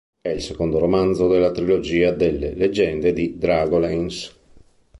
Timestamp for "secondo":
0.41-0.79